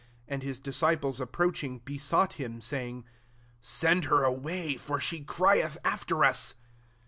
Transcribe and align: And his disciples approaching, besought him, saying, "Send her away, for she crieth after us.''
And 0.27 0.41
his 0.41 0.57
disciples 0.57 1.21
approaching, 1.21 1.77
besought 1.85 2.33
him, 2.41 2.59
saying, 2.59 3.05
"Send 3.59 4.05
her 4.05 4.23
away, 4.23 4.75
for 4.75 4.99
she 4.99 5.23
crieth 5.23 5.77
after 5.85 6.25
us.'' 6.25 6.55